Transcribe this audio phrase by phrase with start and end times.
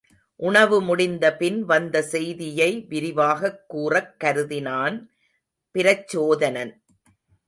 [0.35, 5.05] உணவு முடிந்தபின் வந்த செய்தியை விரிவாகக் கூறக் கருதினான்
[5.73, 6.71] பிரச்சோதனன்.